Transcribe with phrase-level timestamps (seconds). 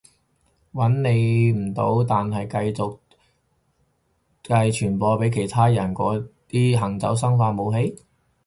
[0.73, 2.97] 搵你唔到但係繼續
[4.43, 7.95] 傳播畀其他人嗰啲行走生化武器？